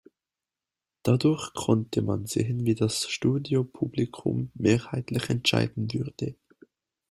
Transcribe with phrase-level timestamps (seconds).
[1.03, 6.35] Dadurch konnte man sehen, wie das Studiopublikum mehrheitlich entscheiden würde.